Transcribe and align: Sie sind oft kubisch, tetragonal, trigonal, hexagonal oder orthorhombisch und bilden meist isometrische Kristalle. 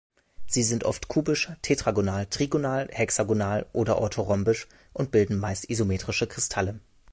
Sie 0.47 0.63
sind 0.63 0.83
oft 0.83 1.09
kubisch, 1.09 1.51
tetragonal, 1.61 2.25
trigonal, 2.25 2.87
hexagonal 2.91 3.67
oder 3.71 3.99
orthorhombisch 3.99 4.67
und 4.93 5.11
bilden 5.11 5.37
meist 5.37 5.69
isometrische 5.69 6.25
Kristalle. 6.25 6.79